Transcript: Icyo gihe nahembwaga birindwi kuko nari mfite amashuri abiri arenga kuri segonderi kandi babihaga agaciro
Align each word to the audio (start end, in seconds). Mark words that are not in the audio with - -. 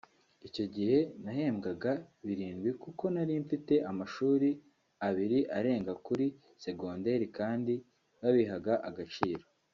Icyo 0.47 0.65
gihe 0.75 0.97
nahembwaga 1.23 1.91
birindwi 2.25 2.69
kuko 2.83 3.03
nari 3.13 3.33
mfite 3.43 3.73
amashuri 3.91 4.49
abiri 5.07 5.39
arenga 5.57 5.93
kuri 6.05 6.25
segonderi 6.63 7.25
kandi 7.37 7.73
babihaga 8.21 8.73
agaciro 8.89 9.43